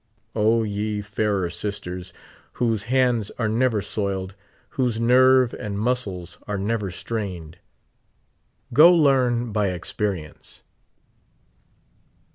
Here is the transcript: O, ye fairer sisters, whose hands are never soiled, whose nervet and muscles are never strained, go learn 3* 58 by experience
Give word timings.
O, 0.33 0.63
ye 0.63 1.03
fairer 1.03 1.51
sisters, 1.51 2.11
whose 2.53 2.85
hands 2.89 3.29
are 3.37 3.47
never 3.47 3.83
soiled, 3.83 4.33
whose 4.69 4.99
nervet 4.99 5.53
and 5.59 5.77
muscles 5.77 6.39
are 6.47 6.57
never 6.57 6.89
strained, 6.89 7.59
go 8.73 8.91
learn 8.91 9.33
3* 9.39 9.43
58 9.43 9.53
by 9.53 9.67
experience 9.67 10.63